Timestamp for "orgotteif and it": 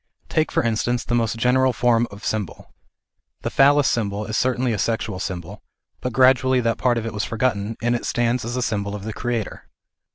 7.29-8.07